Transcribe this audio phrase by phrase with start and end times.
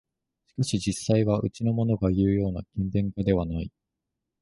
[0.47, 3.71] しかし実際はうちのものがいうような勤勉家ではない